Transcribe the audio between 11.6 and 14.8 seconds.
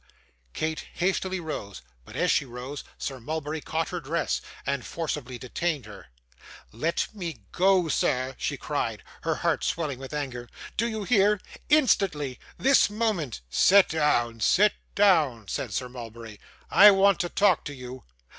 Instantly this moment.' 'Sit down, sit